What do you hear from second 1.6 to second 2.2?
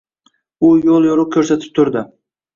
turdi.